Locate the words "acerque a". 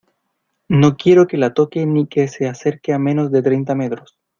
2.49-2.97